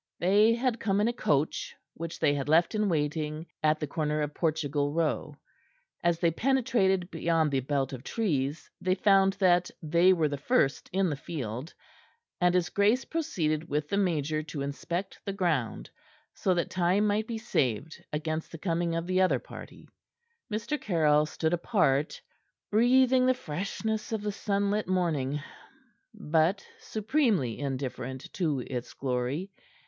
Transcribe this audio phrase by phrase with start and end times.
[0.17, 4.21] They had come in a coach, which they had left in waiting at the corner
[4.23, 5.37] of Portugal Row.
[6.03, 10.89] As they penetrated beyond the belt of trees they found that they were the first
[10.91, 11.71] in the field,
[12.39, 15.91] and his grace proceeded with the major to inspect the ground,
[16.33, 19.87] so that time might be saved against the coming of the other party.
[20.51, 20.81] Mr.
[20.81, 22.19] Caryll stood apart,
[22.71, 25.39] breathing the freshness of the sunlit morning,
[26.11, 29.51] but supremely indifferent to its glory.